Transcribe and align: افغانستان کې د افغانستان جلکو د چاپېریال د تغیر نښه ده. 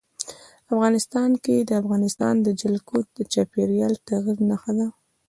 افغانستان 0.73 1.31
کې 1.43 1.55
د 1.69 1.71
افغانستان 1.81 2.35
جلکو 2.61 2.97
د 3.17 3.19
چاپېریال 3.33 3.93
د 3.97 4.01
تغیر 4.09 4.37
نښه 4.49 4.71
ده. 4.77 4.87